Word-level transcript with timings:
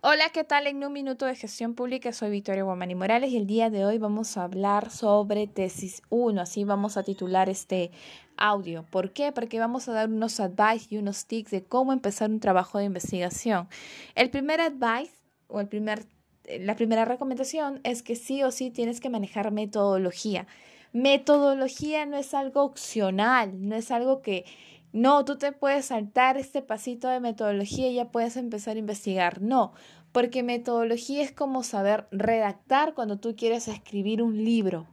Hola, 0.00 0.30
¿qué 0.32 0.44
tal? 0.44 0.68
En 0.68 0.84
un 0.84 0.92
minuto 0.92 1.26
de 1.26 1.34
gestión 1.34 1.74
pública 1.74 2.12
soy 2.12 2.30
Victoria 2.30 2.62
Guamani 2.62 2.94
Morales 2.94 3.32
y 3.32 3.36
el 3.36 3.48
día 3.48 3.68
de 3.68 3.84
hoy 3.84 3.98
vamos 3.98 4.36
a 4.36 4.44
hablar 4.44 4.92
sobre 4.92 5.48
tesis 5.48 6.02
1, 6.08 6.40
así 6.40 6.62
vamos 6.62 6.96
a 6.96 7.02
titular 7.02 7.48
este 7.48 7.90
audio. 8.36 8.84
¿Por 8.84 9.12
qué? 9.12 9.32
Porque 9.32 9.58
vamos 9.58 9.88
a 9.88 9.92
dar 9.92 10.08
unos 10.08 10.38
advice 10.38 10.86
y 10.94 10.98
unos 10.98 11.26
tips 11.26 11.50
de 11.50 11.64
cómo 11.64 11.92
empezar 11.92 12.30
un 12.30 12.38
trabajo 12.38 12.78
de 12.78 12.84
investigación. 12.84 13.66
El 14.14 14.30
primer 14.30 14.60
advice 14.60 15.10
o 15.48 15.58
el 15.58 15.66
primer, 15.66 16.04
eh, 16.44 16.60
la 16.60 16.76
primera 16.76 17.04
recomendación 17.04 17.80
es 17.82 18.04
que 18.04 18.14
sí 18.14 18.44
o 18.44 18.52
sí 18.52 18.70
tienes 18.70 19.00
que 19.00 19.10
manejar 19.10 19.50
metodología. 19.50 20.46
Metodología 20.92 22.06
no 22.06 22.18
es 22.18 22.34
algo 22.34 22.62
opcional, 22.62 23.68
no 23.68 23.74
es 23.74 23.90
algo 23.90 24.22
que 24.22 24.44
no, 24.92 25.24
tú 25.24 25.36
te 25.36 25.52
puedes 25.52 25.86
saltar 25.86 26.38
este 26.38 26.62
pasito 26.62 27.08
de 27.08 27.20
metodología 27.20 27.88
y 27.88 27.94
ya 27.94 28.10
puedes 28.10 28.36
empezar 28.36 28.76
a 28.76 28.80
investigar. 28.80 29.42
No, 29.42 29.72
porque 30.12 30.42
metodología 30.42 31.22
es 31.22 31.32
como 31.32 31.62
saber 31.62 32.06
redactar 32.10 32.94
cuando 32.94 33.18
tú 33.18 33.36
quieres 33.36 33.68
escribir 33.68 34.22
un 34.22 34.44
libro, 34.44 34.86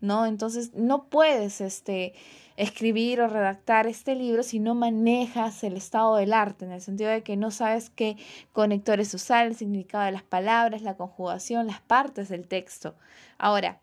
¿no? 0.00 0.26
Entonces, 0.26 0.74
no 0.74 1.08
puedes 1.08 1.60
este, 1.60 2.14
escribir 2.56 3.20
o 3.20 3.28
redactar 3.28 3.88
este 3.88 4.14
libro 4.14 4.44
si 4.44 4.60
no 4.60 4.74
manejas 4.74 5.64
el 5.64 5.76
estado 5.76 6.16
del 6.16 6.32
arte, 6.32 6.64
en 6.64 6.72
el 6.72 6.80
sentido 6.80 7.10
de 7.10 7.22
que 7.22 7.36
no 7.36 7.50
sabes 7.50 7.90
qué 7.90 8.16
conectores 8.52 9.12
usar, 9.12 9.46
el 9.46 9.56
significado 9.56 10.04
de 10.04 10.12
las 10.12 10.22
palabras, 10.22 10.82
la 10.82 10.96
conjugación, 10.96 11.66
las 11.66 11.80
partes 11.80 12.28
del 12.28 12.46
texto. 12.46 12.94
Ahora, 13.38 13.80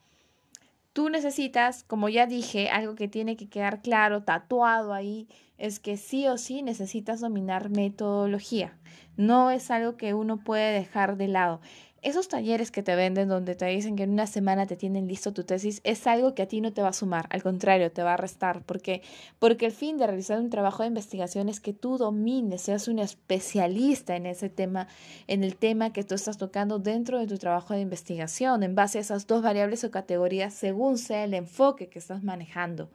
Tú 0.94 1.10
necesitas, 1.10 1.84
como 1.84 2.08
ya 2.08 2.28
dije, 2.28 2.70
algo 2.70 2.94
que 2.94 3.08
tiene 3.08 3.36
que 3.36 3.50
quedar 3.50 3.82
claro, 3.82 4.22
tatuado 4.22 4.94
ahí, 4.94 5.28
es 5.58 5.80
que 5.80 5.98
sí 5.98 6.28
o 6.28 6.38
sí 6.38 6.62
necesitas 6.62 7.20
dominar 7.20 7.70
metodología. 7.70 8.78
No 9.18 9.50
es 9.50 9.72
algo 9.72 9.98
que 9.98 10.14
uno 10.14 10.38
puede 10.38 10.72
dejar 10.72 11.18
de 11.18 11.28
lado 11.28 11.62
esos 12.04 12.28
talleres 12.28 12.70
que 12.70 12.84
te 12.84 12.96
venden 12.96 13.30
donde 13.30 13.56
te 13.56 13.66
dicen 13.66 13.96
que 13.96 14.04
en 14.04 14.12
una 14.12 14.28
semana 14.28 14.66
te 14.66 14.76
tienen 14.76 15.08
listo 15.08 15.32
tu 15.32 15.46
tesis 15.46 15.80
es 15.86 16.06
algo 16.06 16.36
que 16.36 16.42
a 16.42 16.48
ti 16.48 16.60
no 16.60 16.74
te 16.74 16.82
va 16.82 16.90
a 16.90 16.94
sumar, 16.94 17.28
al 17.30 17.42
contrario, 17.42 17.92
te 17.92 18.04
va 18.04 18.14
a 18.14 18.18
restar, 18.18 18.62
porque 18.64 19.02
porque 19.40 19.66
el 19.66 19.72
fin 19.72 19.98
de 19.98 20.06
realizar 20.06 20.40
un 20.40 20.50
trabajo 20.50 20.84
de 20.84 20.90
investigación 20.90 21.48
es 21.48 21.60
que 21.62 21.74
tú 21.74 21.98
domines, 21.98 22.62
seas 22.62 22.88
un 22.88 23.00
especialista 23.00 24.16
en 24.16 24.26
ese 24.26 24.50
tema, 24.50 24.88
en 25.28 25.44
el 25.44 25.56
tema 25.56 25.94
que 25.94 26.04
tú 26.04 26.14
estás 26.14 26.38
tocando 26.38 26.78
dentro 26.78 27.20
de 27.20 27.28
tu 27.28 27.38
trabajo 27.38 27.74
de 27.74 27.80
investigación, 27.80 28.64
en 28.64 28.76
base 28.76 28.98
a 28.98 29.02
esas 29.02 29.26
dos 29.26 29.42
variables 29.42 29.84
o 29.86 29.92
categorías 29.92 30.54
según 30.54 30.98
sea 30.98 31.24
el 31.24 31.34
enfoque 31.34 31.88
que 31.88 32.00
estás 32.00 32.22
manejando. 32.22 32.90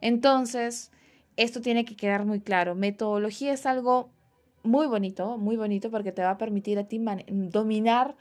Entonces, 0.00 0.90
esto 1.36 1.60
tiene 1.60 1.84
que 1.84 1.96
quedar 1.96 2.24
muy 2.24 2.40
claro. 2.40 2.74
Metodología 2.74 3.52
es 3.52 3.66
algo 3.66 4.08
muy 4.62 4.86
bonito, 4.86 5.36
muy 5.38 5.56
bonito 5.56 5.90
porque 5.90 6.12
te 6.12 6.22
va 6.22 6.30
a 6.30 6.38
permitir 6.38 6.78
a 6.78 6.84
ti 6.84 7.00
dominar 7.28 8.16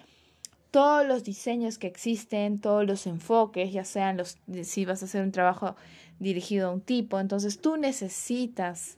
todos 0.72 1.06
los 1.06 1.24
diseños 1.24 1.78
que 1.78 1.88
existen, 1.88 2.60
todos 2.60 2.86
los 2.86 3.08
enfoques, 3.08 3.72
ya 3.72 3.86
sean 3.86 4.18
los, 4.18 4.38
si 4.64 4.86
vas 4.86 5.02
a 5.02 5.06
hacer 5.06 5.24
un 5.24 5.32
trabajo 5.32 5.76
dirigido 6.20 6.70
a 6.70 6.72
un 6.72 6.82
tipo, 6.82 7.20
entonces 7.20 7.60
tú 7.62 7.78
necesitas 7.78 8.98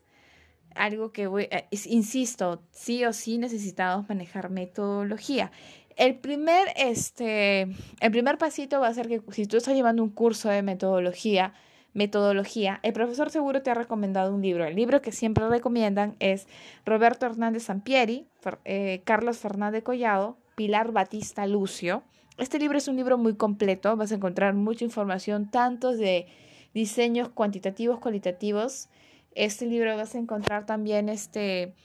algo 0.76 1.12
que 1.12 1.28
voy, 1.28 1.48
eh, 1.52 1.68
insisto, 1.72 2.62
sí 2.72 3.04
o 3.06 3.14
sí 3.14 3.38
necesitamos 3.38 4.08
manejar 4.08 4.50
metodología. 4.50 5.52
El 5.96 6.16
primer, 6.16 6.68
este, 6.78 7.64
el 8.00 8.12
primer 8.12 8.38
pasito 8.38 8.80
va 8.80 8.88
a 8.88 8.94
ser 8.94 9.08
que 9.10 9.22
si 9.32 9.46
tú 9.46 9.58
estás 9.58 9.76
llevando 9.76 10.02
un 10.02 10.10
curso 10.10 10.50
de 10.50 10.62
metodología, 10.62 11.54
metodología, 11.94 12.80
el 12.84 12.94
profesor 12.94 13.30
seguro 13.30 13.62
te 13.62 13.72
ha 13.72 13.74
recomendado 13.74 14.34
un 14.34 14.42
libro. 14.42 14.66
El 14.66 14.76
libro 14.76 15.02
que 15.02 15.12
siempre 15.12 15.50
recomiendan 15.50 16.16
es 16.20 16.48
Roberto 16.86 17.26
Hernández 17.26 17.64
Sampieri, 17.64 18.28
eh, 18.64 19.02
Carlos 19.04 19.38
Fernández 19.40 19.84
Collado, 19.84 20.38
Pilar 20.60 20.92
Batista 20.92 21.48
Lucio. 21.48 22.04
Este 22.38 22.60
libro 22.60 22.78
es 22.78 22.90
un 22.90 22.98
libro 22.98 23.18
muy 23.18 23.36
completo, 23.38 23.96
vas 23.96 24.12
a 24.12 24.16
encontrar 24.16 24.56
mucha 24.56 24.84
información, 24.84 25.50
tanto 25.50 25.96
de 25.96 26.28
diseños 26.74 27.30
cuantitativos, 27.30 28.00
cualitativos. 28.00 28.90
Este 29.36 29.66
libro 29.66 29.96
vas 29.96 30.16
a 30.16 30.18
encontrar 30.18 30.66
también 30.66 31.08
este, 31.08 31.76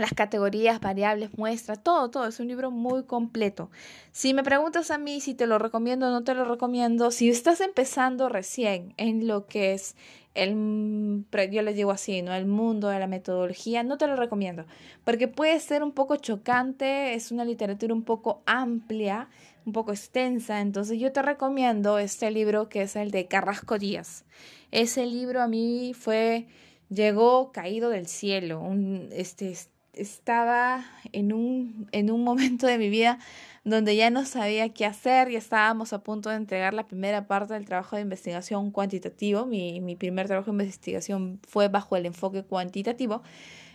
las 0.00 0.14
categorías, 0.14 0.80
variables, 0.80 1.36
muestras, 1.36 1.82
todo, 1.82 2.10
todo. 2.10 2.26
Es 2.26 2.40
un 2.40 2.48
libro 2.48 2.70
muy 2.70 3.04
completo. 3.04 3.70
Si 4.12 4.34
me 4.34 4.42
preguntas 4.42 4.90
a 4.90 4.98
mí 4.98 5.20
si 5.20 5.34
te 5.34 5.46
lo 5.46 5.58
recomiendo 5.58 6.08
o 6.08 6.10
no 6.10 6.24
te 6.24 6.34
lo 6.34 6.44
recomiendo, 6.44 7.10
si 7.10 7.28
estás 7.28 7.60
empezando 7.60 8.28
recién 8.28 8.94
en 8.96 9.26
lo 9.26 9.46
que 9.46 9.74
es 9.74 9.96
el, 10.34 11.24
yo 11.50 11.62
les 11.62 11.74
digo 11.74 11.90
así, 11.90 12.22
¿no? 12.22 12.32
El 12.34 12.46
mundo 12.46 12.88
de 12.88 12.98
la 12.98 13.06
metodología, 13.06 13.82
no 13.82 13.98
te 13.98 14.06
lo 14.06 14.16
recomiendo, 14.16 14.64
porque 15.04 15.28
puede 15.28 15.58
ser 15.60 15.82
un 15.82 15.92
poco 15.92 16.16
chocante, 16.16 17.14
es 17.14 17.32
una 17.32 17.44
literatura 17.44 17.92
un 17.92 18.04
poco 18.04 18.42
amplia, 18.46 19.28
un 19.66 19.72
poco 19.72 19.92
extensa, 19.92 20.60
entonces 20.60 20.98
yo 20.98 21.12
te 21.12 21.22
recomiendo 21.22 21.98
este 21.98 22.30
libro 22.30 22.68
que 22.68 22.82
es 22.82 22.96
el 22.96 23.10
de 23.10 23.26
Carrasco 23.26 23.78
Díaz. 23.78 24.24
Ese 24.70 25.04
libro 25.06 25.42
a 25.42 25.48
mí 25.48 25.92
fue, 25.94 26.46
llegó 26.88 27.50
caído 27.52 27.90
del 27.90 28.06
cielo, 28.06 28.60
un, 28.60 29.08
este, 29.12 29.56
estaba 30.00 30.84
en 31.12 31.32
un, 31.32 31.88
en 31.92 32.10
un 32.10 32.24
momento 32.24 32.66
de 32.66 32.78
mi 32.78 32.88
vida 32.88 33.18
donde 33.64 33.94
ya 33.94 34.10
no 34.10 34.24
sabía 34.24 34.70
qué 34.70 34.86
hacer, 34.86 35.30
y 35.30 35.36
estábamos 35.36 35.92
a 35.92 36.02
punto 36.02 36.30
de 36.30 36.36
entregar 36.36 36.72
la 36.72 36.86
primera 36.86 37.26
parte 37.26 37.54
del 37.54 37.66
trabajo 37.66 37.96
de 37.96 38.02
investigación 38.02 38.70
cuantitativo. 38.70 39.44
Mi, 39.46 39.80
mi 39.80 39.96
primer 39.96 40.26
trabajo 40.26 40.50
de 40.50 40.62
investigación 40.62 41.40
fue 41.46 41.68
bajo 41.68 41.96
el 41.96 42.06
enfoque 42.06 42.42
cuantitativo. 42.42 43.22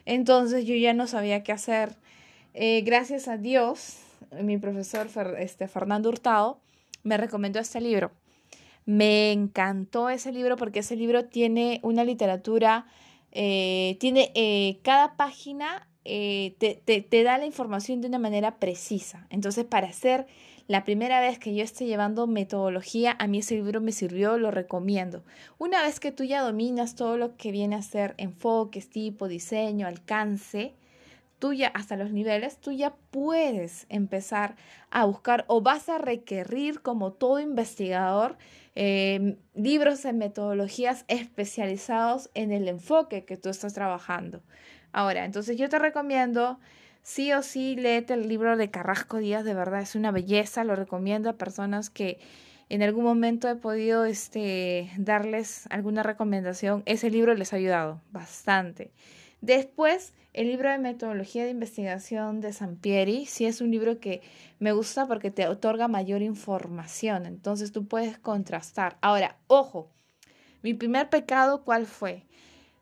Entonces 0.05 0.65
yo 0.65 0.75
ya 0.75 0.93
no 0.93 1.07
sabía 1.07 1.43
qué 1.43 1.51
hacer. 1.51 1.95
Eh, 2.53 2.81
gracias 2.81 3.27
a 3.27 3.37
Dios, 3.37 3.97
mi 4.41 4.57
profesor 4.57 5.07
este, 5.37 5.67
Fernando 5.67 6.09
Hurtado 6.09 6.59
me 7.03 7.17
recomendó 7.17 7.59
este 7.59 7.81
libro. 7.81 8.11
Me 8.85 9.31
encantó 9.31 10.09
ese 10.09 10.31
libro 10.31 10.57
porque 10.57 10.79
ese 10.79 10.95
libro 10.95 11.25
tiene 11.25 11.79
una 11.83 12.03
literatura, 12.03 12.85
eh, 13.31 13.97
tiene 13.99 14.31
eh, 14.35 14.79
cada 14.83 15.15
página 15.15 15.87
eh, 16.05 16.55
te, 16.59 16.81
te, 16.85 17.01
te, 17.01 17.23
da 17.23 17.37
la 17.37 17.45
información 17.45 17.99
de 17.99 18.07
una 18.07 18.19
manera 18.19 18.59
precisa. 18.59 19.27
Entonces, 19.29 19.65
para 19.65 19.87
hacer 19.87 20.27
la 20.67 20.83
primera 20.83 21.19
vez 21.19 21.37
que 21.37 21.53
yo 21.53 21.63
esté 21.63 21.85
llevando 21.85 22.27
metodología, 22.27 23.15
a 23.19 23.27
mí 23.27 23.39
ese 23.39 23.55
libro 23.55 23.81
me 23.81 23.91
sirvió, 23.91 24.37
lo 24.37 24.51
recomiendo. 24.51 25.23
Una 25.57 25.83
vez 25.83 25.99
que 25.99 26.11
tú 26.11 26.23
ya 26.23 26.41
dominas 26.41 26.95
todo 26.95 27.17
lo 27.17 27.35
que 27.37 27.51
viene 27.51 27.75
a 27.75 27.81
ser 27.81 28.15
enfoques, 28.17 28.89
tipo, 28.89 29.27
diseño, 29.27 29.85
alcance, 29.85 30.73
tú 31.39 31.53
ya 31.53 31.67
hasta 31.67 31.97
los 31.97 32.11
niveles, 32.11 32.57
tú 32.57 32.71
ya 32.71 32.95
puedes 33.11 33.85
empezar 33.89 34.55
a 34.89 35.05
buscar 35.05 35.45
o 35.47 35.61
vas 35.61 35.89
a 35.89 35.97
requerir 35.97 36.81
como 36.81 37.13
todo 37.13 37.39
investigador 37.39 38.37
eh, 38.73 39.37
libros 39.53 40.03
de 40.03 40.13
metodologías 40.13 41.05
especializados 41.07 42.29
en 42.33 42.51
el 42.51 42.67
enfoque 42.67 43.25
que 43.25 43.37
tú 43.37 43.49
estás 43.49 43.73
trabajando. 43.73 44.41
Ahora, 44.95 45.25
entonces 45.25 45.57
yo 45.57 45.67
te 45.67 45.77
recomiendo, 45.77 46.57
sí 47.03 47.33
o 47.33 47.43
sí, 47.43 47.75
léete 47.75 48.13
el 48.13 48.29
libro 48.29 48.55
de 48.55 48.71
Carrasco 48.71 49.17
Díaz, 49.17 49.43
de 49.43 49.53
verdad 49.53 49.81
es 49.81 49.93
una 49.93 50.09
belleza, 50.09 50.63
lo 50.63 50.73
recomiendo 50.77 51.29
a 51.29 51.33
personas 51.33 51.89
que 51.89 52.17
en 52.69 52.81
algún 52.81 53.03
momento 53.03 53.49
he 53.49 53.57
podido 53.57 54.05
este, 54.05 54.89
darles 54.95 55.67
alguna 55.69 56.01
recomendación. 56.01 56.81
Ese 56.85 57.09
libro 57.09 57.33
les 57.33 57.51
ha 57.51 57.57
ayudado 57.57 57.99
bastante. 58.13 58.93
Después, 59.41 60.13
el 60.31 60.47
libro 60.47 60.71
de 60.71 60.77
metodología 60.77 61.43
de 61.43 61.49
investigación 61.49 62.39
de 62.39 62.53
Sampieri, 62.53 63.25
sí 63.25 63.45
es 63.45 63.59
un 63.59 63.71
libro 63.71 63.99
que 63.99 64.21
me 64.59 64.71
gusta 64.71 65.07
porque 65.07 65.29
te 65.29 65.49
otorga 65.49 65.89
mayor 65.89 66.21
información, 66.21 67.25
entonces 67.25 67.73
tú 67.73 67.85
puedes 67.85 68.17
contrastar. 68.17 68.97
Ahora, 69.01 69.39
ojo, 69.47 69.91
mi 70.63 70.73
primer 70.73 71.09
pecado, 71.09 71.65
¿cuál 71.65 71.85
fue? 71.85 72.23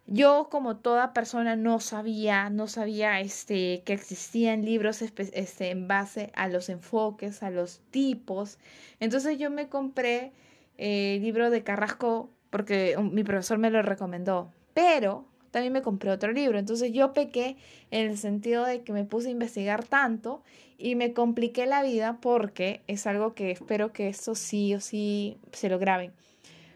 Yo, 0.05 0.49
como 0.51 0.77
toda 0.77 1.13
persona, 1.13 1.55
no 1.55 1.79
sabía, 1.79 2.49
no 2.49 2.67
sabía 2.67 3.21
este, 3.21 3.83
que 3.85 3.93
existían 3.93 4.65
libros 4.65 5.01
este, 5.01 5.69
en 5.69 5.87
base 5.87 6.31
a 6.35 6.47
los 6.49 6.69
enfoques, 6.69 7.41
a 7.41 7.49
los 7.49 7.79
tipos. 7.89 8.59
Entonces 8.99 9.37
yo 9.39 9.49
me 9.49 9.69
compré 9.69 10.33
eh, 10.77 11.15
el 11.15 11.23
libro 11.23 11.49
de 11.49 11.63
Carrasco 11.63 12.29
porque 12.49 12.95
mi 12.99 13.23
profesor 13.23 13.57
me 13.57 13.69
lo 13.69 13.81
recomendó. 13.81 14.51
Pero 14.73 15.25
también 15.51 15.71
me 15.71 15.81
compré 15.81 16.11
otro 16.11 16.31
libro. 16.33 16.59
Entonces 16.59 16.91
yo 16.91 17.13
pequé 17.13 17.55
en 17.91 18.09
el 18.09 18.17
sentido 18.17 18.65
de 18.65 18.83
que 18.83 18.91
me 18.91 19.05
puse 19.05 19.29
a 19.29 19.31
investigar 19.31 19.85
tanto 19.85 20.43
y 20.77 20.95
me 20.95 21.13
compliqué 21.13 21.65
la 21.65 21.81
vida 21.81 22.17
porque 22.21 22.81
es 22.87 23.07
algo 23.07 23.33
que 23.35 23.51
espero 23.51 23.93
que 23.93 24.09
esto 24.09 24.35
sí 24.35 24.75
o 24.75 24.81
sí 24.81 25.37
se 25.53 25.69
lo 25.69 25.79
graben. 25.79 26.11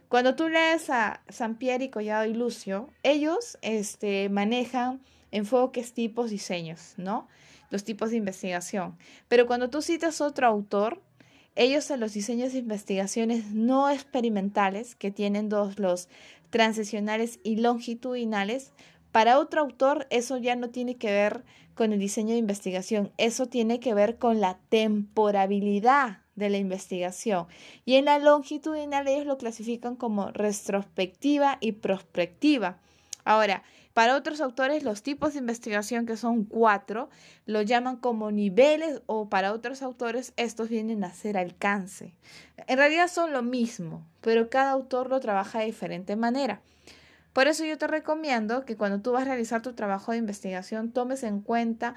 Cuando 0.09 0.35
tú 0.35 0.47
lees 0.47 0.89
a 0.89 1.21
Sampieri, 1.27 1.89
Collado 1.89 2.25
y 2.25 2.33
Lucio, 2.33 2.89
ellos 3.03 3.57
este, 3.61 4.29
manejan 4.29 5.01
enfoques, 5.31 5.93
tipos, 5.93 6.29
diseños, 6.29 6.93
¿no? 6.95 7.27
Los 7.71 7.83
tipos 7.83 8.11
de 8.11 8.17
investigación. 8.17 8.97
Pero 9.27 9.47
cuando 9.47 9.69
tú 9.69 9.81
citas 9.81 10.21
otro 10.21 10.47
autor, 10.47 11.01
ellos 11.55 11.91
en 11.91 11.99
los 11.99 12.13
diseños 12.13 12.53
de 12.53 12.59
investigaciones 12.59 13.51
no 13.51 13.89
experimentales, 13.89 14.95
que 14.95 15.11
tienen 15.11 15.49
dos, 15.49 15.77
los 15.77 16.07
transicionales 16.49 17.39
y 17.43 17.57
longitudinales, 17.57 18.71
Para 19.11 19.39
otro 19.39 19.61
autor, 19.61 20.05
eso 20.09 20.37
ya 20.37 20.55
no 20.55 20.69
tiene 20.69 20.95
que 20.97 21.07
ver 21.07 21.43
con 21.75 21.91
el 21.91 21.97
diseño 21.97 22.33
de 22.33 22.39
investigación, 22.39 23.11
eso 23.17 23.47
tiene 23.47 23.79
que 23.79 23.93
ver 23.93 24.17
con 24.17 24.41
la 24.41 24.59
temporabilidad 24.69 26.19
de 26.37 26.49
la 26.49 26.57
investigación. 26.57 27.47
Y 27.83 27.95
en 27.95 28.05
la 28.05 28.19
longitudinal 28.19 29.07
ellos 29.07 29.25
lo 29.25 29.37
clasifican 29.37 29.97
como 29.97 30.31
retrospectiva 30.31 31.57
y 31.59 31.73
prospectiva. 31.73 32.79
Ahora, 33.25 33.63
para 33.93 34.15
otros 34.15 34.39
autores, 34.39 34.83
los 34.83 35.01
tipos 35.01 35.33
de 35.33 35.39
investigación, 35.39 36.05
que 36.05 36.15
son 36.15 36.45
cuatro, 36.45 37.09
lo 37.45 37.63
llaman 37.63 37.97
como 37.97 38.31
niveles 38.31 39.01
o 39.07 39.27
para 39.27 39.51
otros 39.51 39.81
autores 39.81 40.33
estos 40.37 40.69
vienen 40.69 41.03
a 41.03 41.11
ser 41.11 41.35
alcance. 41.35 42.13
En 42.67 42.77
realidad 42.77 43.07
son 43.07 43.33
lo 43.33 43.41
mismo, 43.41 44.05
pero 44.21 44.49
cada 44.49 44.71
autor 44.71 45.09
lo 45.09 45.19
trabaja 45.19 45.59
de 45.59 45.65
diferente 45.65 46.15
manera. 46.15 46.61
Por 47.33 47.47
eso 47.47 47.65
yo 47.65 47.77
te 47.77 47.87
recomiendo 47.87 48.65
que 48.65 48.77
cuando 48.77 49.01
tú 49.01 49.11
vas 49.11 49.23
a 49.23 49.25
realizar 49.25 49.63
tu 49.63 49.73
trabajo 49.73 50.11
de 50.11 50.19
investigación 50.19 50.91
tomes 50.91 51.23
en 51.23 51.41
cuenta 51.41 51.95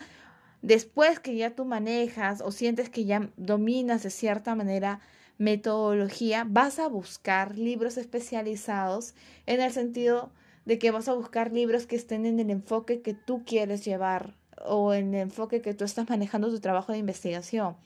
después 0.63 1.21
que 1.21 1.37
ya 1.37 1.55
tú 1.55 1.65
manejas 1.65 2.41
o 2.41 2.53
sientes 2.53 2.91
que 2.91 3.05
ya 3.05 3.31
dominas 3.37 4.03
de 4.03 4.11
cierta 4.11 4.55
manera 4.55 5.01
metodología, 5.39 6.45
vas 6.47 6.79
a 6.79 6.89
buscar 6.89 7.57
libros 7.57 7.97
especializados 7.97 9.15
en 9.47 9.61
el 9.61 9.73
sentido 9.73 10.31
de 10.67 10.79
que 10.79 10.91
vas 10.91 11.09
a 11.09 11.15
buscar 11.15 11.53
libros 11.53 11.87
que 11.87 11.97
estén 11.97 12.27
en 12.27 12.39
el 12.41 12.51
enfoque 12.51 13.01
que 13.01 13.15
tú 13.15 13.43
quieres 13.47 13.85
llevar 13.85 14.35
o 14.65 14.93
en 14.93 15.15
el 15.15 15.23
enfoque 15.23 15.63
que 15.63 15.73
tú 15.73 15.85
estás 15.85 16.09
manejando 16.09 16.51
tu 16.51 16.61
trabajo 16.61 16.93
de 16.93 16.99
investigación. 16.99 17.77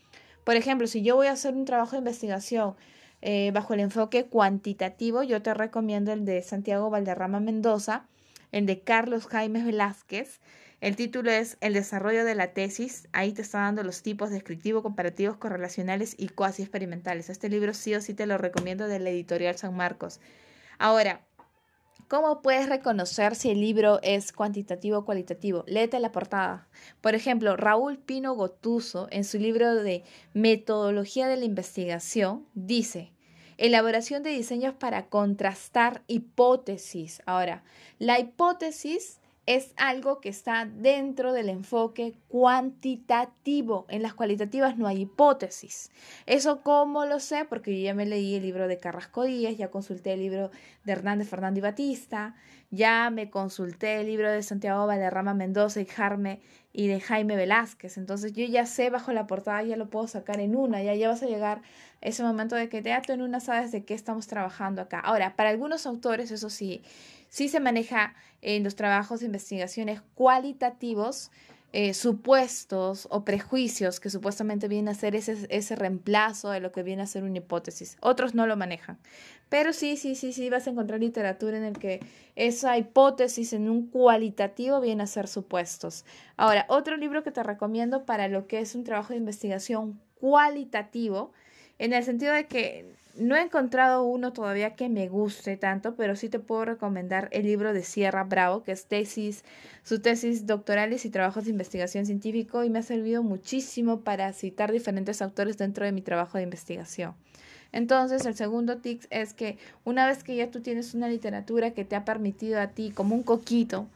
Por 0.43 0.57
ejemplo, 0.57 0.87
si 0.87 1.03
yo 1.03 1.17
voy 1.17 1.29
a 1.29 1.33
hacer 1.33 1.55
un 1.55 1.65
trabajo 1.65 1.93
de 1.93 1.99
investigación 1.99 2.75
eh, 3.23 3.51
bajo 3.55 3.75
el 3.75 3.81
enfoque 3.81 4.27
cuantitativo, 4.27 5.23
yo 5.23 5.41
te 5.41 5.55
recomiendo 5.55 6.13
el 6.13 6.25
de 6.25 6.43
Santiago 6.43 6.91
Valderrama 6.91 7.41
Mendoza, 7.41 8.07
el 8.53 8.67
de 8.67 8.81
Carlos 8.81 9.27
Jaime 9.27 9.65
Velázquez, 9.65 10.41
el 10.85 10.97
título 10.97 11.31
es 11.31 11.57
El 11.63 11.73
desarrollo 11.73 12.27
de 12.27 12.35
la 12.35 12.53
tesis. 12.53 13.09
Ahí 13.13 13.33
te 13.33 13.41
está 13.41 13.61
dando 13.61 13.83
los 13.83 14.03
tipos 14.03 14.29
descriptivos, 14.29 14.83
comparativos, 14.83 15.39
correlacionales 15.39 16.15
y 16.19 16.29
cuasi 16.29 16.61
experimentales. 16.61 17.31
Este 17.31 17.49
libro 17.49 17.73
sí 17.73 17.95
o 17.95 18.03
sí 18.03 18.13
te 18.13 18.27
lo 18.27 18.37
recomiendo 18.37 18.87
de 18.87 18.99
la 18.99 19.09
editorial 19.09 19.57
San 19.57 19.75
Marcos. 19.75 20.21
Ahora, 20.79 21.23
¿Cómo 22.07 22.43
puedes 22.43 22.69
reconocer 22.69 23.35
si 23.35 23.49
el 23.49 23.63
libro 23.63 23.99
es 24.03 24.31
cuantitativo 24.31 24.99
o 24.99 25.05
cualitativo? 25.07 25.65
Léete 25.67 25.99
la 26.01 26.13
portada. 26.13 26.69
Por 27.01 27.15
ejemplo, 27.15 27.57
Raúl 27.57 27.97
Pino 27.99 28.35
Gotuso, 28.35 29.09
en 29.11 29.25
su 29.25 29.39
libro 29.39 29.75
de 29.75 30.05
Metodología 30.35 31.29
de 31.29 31.39
la 31.39 31.47
Investigación, 31.47 32.47
dice, 32.53 33.11
elaboración 33.57 34.23
de 34.23 34.31
diseños 34.31 34.75
para 34.75 35.07
contrastar 35.07 36.03
hipótesis. 36.07 37.23
Ahora, 37.25 37.65
la 37.99 38.21
hipótesis 38.21 39.19
es 39.47 39.75
algo 39.77 40.21
que 40.21 40.31
está 40.31 40.65
dentro 40.65 41.33
del 41.33 41.51
enfoque 41.51 42.15
cuantitativo. 42.29 43.85
En 43.89 44.03
las 44.03 44.15
cualitativas 44.15 44.79
no 44.79 44.87
hay 44.87 45.03
hipótesis. 45.03 45.91
¿Eso 46.27 46.63
cómo 46.63 47.05
lo 47.05 47.21
sé? 47.21 47.45
Porque 47.45 47.77
yo 47.77 47.85
ya 47.85 47.95
me 47.95 48.07
leí 48.07 48.37
el 48.37 48.43
libro 48.43 48.69
de 48.69 48.79
Carrasco 48.79 49.25
Díaz, 49.25 49.57
ya 49.57 49.71
consulté 49.71 50.15
el 50.15 50.21
libro 50.21 50.51
de 50.85 50.93
Hernández 50.93 51.29
Fernández 51.29 51.59
y 51.59 51.63
Batista, 51.63 52.35
ya 52.71 53.11
me 53.11 53.31
consulté 53.31 54.01
el 54.01 54.07
libro 54.07 54.31
de 54.31 54.43
Santiago 54.43 54.87
Valderrama 54.87 55.35
Mendoza 55.35 55.81
y 55.81 55.87
Jarme 55.87 56.41
y 56.73 56.89
de 56.89 57.01
Jaime 57.01 57.37
Velázquez. 57.37 57.99
Entonces 57.99 58.33
yo 58.33 58.45
ya 58.47 58.67
sé 58.67 58.91
bajo 58.91 59.13
la 59.13 59.27
portada, 59.27 59.63
ya 59.63 59.77
lo 59.77 59.91
puedo 59.91 60.09
sacar 60.09 60.41
en 60.41 60.57
una, 60.57 60.83
ya, 60.83 60.95
ya 60.95 61.09
vas 61.09 61.23
a 61.23 61.27
llegar 61.27 61.63
ese 62.01 62.23
momento 62.23 62.57
de 62.57 62.69
que 62.69 62.83
teatro 62.83 63.15
en 63.15 63.23
una 63.23 63.41
sabes 63.41 63.73
de 63.73 63.85
qué 63.85 63.95
estamos 63.95 64.27
trabajando 64.27 64.83
acá. 64.83 65.01
Ahora, 65.01 65.37
para 65.37 65.51
algunos 65.51 65.87
autores, 65.87 66.31
eso 66.31 66.51
sí, 66.51 66.83
sí 67.35 67.49
se 67.49 67.59
maneja 67.59 68.15
en 68.43 68.63
los 68.63 68.77
trabajos 68.77 69.19
de 69.19 69.27
investigaciones 69.27 70.01
cualitativos, 70.15 71.33
eh, 71.73 71.93
supuestos 71.93 73.09
o 73.11 73.25
prejuicios 73.25 73.99
que 73.99 74.09
supuestamente 74.09 74.69
vienen 74.69 74.91
a 74.91 74.95
ser 74.95 75.17
ese, 75.17 75.45
ese 75.51 75.75
reemplazo 75.75 76.51
de 76.51 76.61
lo 76.61 76.71
que 76.71 76.85
viene 76.85 77.03
a 77.03 77.07
ser 77.07 77.25
una 77.25 77.39
hipótesis. 77.39 77.97
Otros 78.01 78.37
no 78.37 78.47
lo 78.47 78.57
manejan. 78.57 79.01
Pero 79.49 79.73
sí, 79.73 79.97
sí, 79.97 80.15
sí, 80.15 80.33
sí, 80.33 80.49
vas 80.49 80.69
a 80.69 80.71
encontrar 80.71 81.01
literatura 81.01 81.57
en 81.57 81.65
el 81.65 81.77
que 81.77 81.99
esa 82.37 82.79
hipótesis 82.79 83.53
en 83.53 83.69
un 83.69 83.89
cualitativo 83.89 84.81
viene 84.81 85.03
a 85.03 85.09
ser 85.09 85.27
supuestos. 85.27 86.05
Ahora, 86.37 86.67
otro 86.69 86.97
libro 86.97 87.25
que 87.25 87.33
te 87.33 87.43
recomiendo 87.43 88.05
para 88.05 88.29
lo 88.29 88.47
que 88.47 88.61
es 88.61 88.77
un 88.77 88.85
trabajo 88.85 89.13
de 89.13 89.19
investigación 89.19 90.01
cualitativo, 90.21 91.33
en 91.81 91.95
el 91.95 92.05
sentido 92.05 92.33
de 92.33 92.47
que 92.47 92.95
no 93.17 93.37
he 93.37 93.43
encontrado 93.43 94.05
uno 94.05 94.33
todavía 94.33 94.75
que 94.75 94.89
me 94.89 95.09
guste 95.09 95.57
tanto, 95.57 95.95
pero 95.95 96.17
sí 96.17 96.29
te 96.29 96.39
puedo 96.39 96.65
recomendar 96.65 97.29
el 97.33 97.45
libro 97.45 97.73
de 97.73 97.83
Sierra 97.83 98.25
Bravo, 98.25 98.63
que 98.63 98.73
es 98.73 98.87
tesis, 98.87 99.45
su 99.83 100.01
tesis 100.01 100.47
doctorales 100.47 101.05
y 101.05 101.11
trabajos 101.11 101.45
de 101.45 101.51
investigación 101.51 102.07
científico 102.07 102.65
y 102.65 102.71
me 102.71 102.81
ha 102.81 102.83
servido 102.83 103.23
muchísimo 103.23 104.01
para 104.01 104.33
citar 104.33 104.73
diferentes 104.73 105.23
autores 105.23 105.59
dentro 105.59 105.85
de 105.85 105.93
mi 105.93 106.03
trabajo 106.03 106.39
de 106.39 106.45
investigación. 106.45 107.15
Entonces, 107.73 108.25
el 108.27 108.35
segundo 108.35 108.79
tip 108.79 109.03
es 109.11 109.35
que 109.35 109.59
una 109.85 110.07
vez 110.07 110.23
que 110.23 110.37
ya 110.37 110.51
tú 110.51 110.61
tienes 110.61 110.95
una 110.95 111.09
literatura 111.09 111.73
que 111.73 111.85
te 111.85 111.97
ha 111.97 112.05
permitido 112.05 112.61
a 112.61 112.69
ti, 112.69 112.91
como 112.91 113.15
un 113.15 113.23
coquito, 113.23 113.89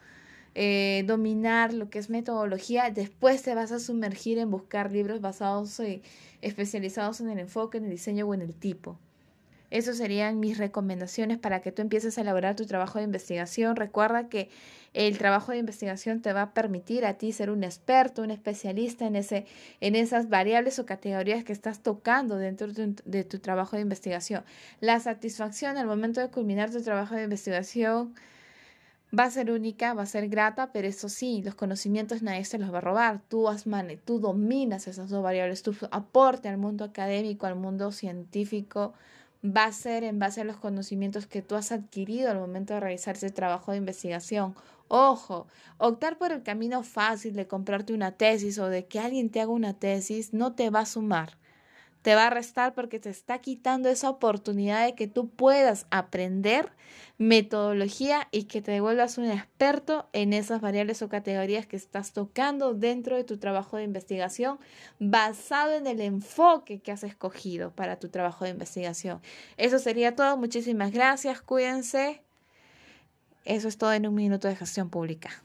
eh, 0.55 1.05
dominar 1.07 1.73
lo 1.73 1.89
que 1.89 2.01
es 2.01 2.11
metodología, 2.11 2.91
después 2.91 3.43
te 3.43 3.55
vas 3.55 3.71
a 3.71 3.79
sumergir 3.79 4.39
en 4.39 4.51
buscar 4.51 4.91
libros 4.91 5.21
basados 5.21 5.79
y 5.81 6.03
especializados 6.43 7.21
en 7.21 7.31
el 7.31 7.39
enfoque, 7.39 7.79
en 7.79 7.85
el 7.85 7.91
diseño 7.91 8.27
o 8.27 8.35
en 8.35 8.43
el 8.43 8.55
tipo. 8.55 8.99
Esas 9.71 9.99
serían 9.99 10.41
mis 10.41 10.57
recomendaciones 10.57 11.39
para 11.39 11.61
que 11.61 11.73
tú 11.73 11.83
empieces 11.83 12.17
a 12.17 12.23
elaborar 12.23 12.57
tu 12.57 12.65
trabajo 12.65 12.99
de 12.99 13.05
investigación. 13.05 13.77
Recuerda 13.77 14.29
que 14.29 14.49
el 14.95 15.19
trabajo 15.19 15.53
de 15.53 15.59
investigación 15.59 16.23
te 16.23 16.33
va 16.33 16.43
a 16.43 16.55
permitir 16.55 17.05
a 17.05 17.15
ti 17.15 17.33
ser 17.33 17.51
un 17.51 17.65
experto, 17.65 18.23
un 18.23 18.31
especialista 18.31 19.07
en, 19.07 19.17
ese, 19.17 19.47
en 19.81 19.95
esas 19.95 20.31
variables 20.31 20.79
o 20.79 20.87
categorías 20.87 21.45
que 21.45 21.53
estás 21.53 21.83
tocando 21.83 22.37
dentro 22.37 22.69
de 22.69 22.93
tu, 22.93 23.03
de 23.05 23.25
tu 23.25 23.39
trabajo 23.41 23.77
de 23.77 23.83
investigación. 23.83 24.43
La 24.81 25.01
satisfacción 25.01 25.77
al 25.77 25.87
momento 25.87 26.21
de 26.21 26.31
culminar 26.31 26.71
tu 26.71 26.83
trabajo 26.83 27.15
de 27.15 27.25
investigación 27.25 28.15
va 29.17 29.25
a 29.25 29.31
ser 29.31 29.51
única, 29.51 29.95
va 29.95 30.03
a 30.03 30.07
ser 30.07 30.29
grata, 30.29 30.73
pero 30.73 30.89
eso 30.89 31.09
sí, 31.09 31.43
los 31.43 31.55
conocimientos 31.55 32.23
nadie 32.23 32.45
se 32.45 32.59
los 32.59 32.73
va 32.73 32.79
a 32.79 32.83
robar. 32.83 33.21
Tú, 33.29 33.49
has 33.49 33.65
tú 34.05 34.19
dominas 34.19 34.89
esas 34.89 35.09
dos 35.09 35.23
variables, 35.23 35.63
tu 35.63 35.75
aporte 35.91 36.49
al 36.49 36.59
mundo 36.59 36.85
académico, 36.85 37.47
al 37.47 37.57
mundo 37.57 37.93
científico 37.93 38.95
va 39.45 39.65
a 39.65 39.73
ser 39.73 40.05
en 40.05 40.19
base 40.19 40.41
a 40.41 40.45
los 40.45 40.57
conocimientos 40.57 41.27
que 41.27 41.43
tú 41.43 41.55
has 41.55 41.73
adquirido 41.73 42.31
al 42.31 42.39
momento 42.39 42.75
de 42.75 42.81
realizar 42.81 43.17
ese 43.17 43.31
trabajo 43.31 43.73
de 43.73 43.79
investigación. 43.79 44.55
Ojo, 44.89 45.47
optar 45.77 46.19
por 46.19 46.33
el 46.33 46.43
camino 46.43 46.83
fácil 46.83 47.35
de 47.35 47.47
comprarte 47.47 47.93
una 47.93 48.13
tesis 48.13 48.59
o 48.59 48.69
de 48.69 48.87
que 48.87 48.99
alguien 49.01 49.31
te 49.31 49.41
haga 49.41 49.53
una 49.53 49.75
tesis 49.79 50.33
no 50.33 50.55
te 50.55 50.71
va 50.71 50.81
a 50.81 50.87
sumar 50.87 51.39
te 52.03 52.15
va 52.15 52.27
a 52.27 52.31
restar 52.31 52.75
porque 52.75 53.01
te 53.01 53.11
está 53.11 53.39
quitando 53.39 53.89
esa 53.89 54.11
oportunidad 54.11 54.85
de 54.85 54.95
que 54.95 55.07
tú 55.07 55.29
puedas 55.29 55.87
aprender 55.91 56.73
metodología 57.19 58.29
y 58.31 58.45
que 58.45 58.63
te 58.63 58.81
vuelvas 58.81 59.19
un 59.19 59.25
experto 59.25 60.09
en 60.13 60.33
esas 60.33 60.61
variables 60.61 61.03
o 61.03 61.09
categorías 61.09 61.67
que 61.67 61.77
estás 61.77 62.13
tocando 62.13 62.75
dentro 62.75 63.17
de 63.17 63.25
tu 63.25 63.39
trabajo 63.39 63.77
de 63.77 63.83
investigación 63.83 64.59
basado 65.01 65.75
en 65.75 65.87
el 65.87 66.01
enfoque 66.01 66.79
que 66.79 66.93
has 66.93 67.03
escogido 67.03 67.73
para 67.73 67.99
tu 67.99 68.09
trabajo 68.09 68.45
de 68.45 68.53
investigación. 68.53 69.21
Eso 69.57 69.79
sería 69.79 70.15
todo. 70.15 70.37
Muchísimas 70.37 70.93
gracias. 70.93 71.41
Cuídense. 71.43 72.23
Eso 73.45 73.67
es 73.67 73.79
todo 73.79 73.93
en 73.93 74.07
un 74.07 74.15
minuto 74.15 74.47
de 74.47 74.57
gestión 74.57 74.89
pública. 74.91 75.43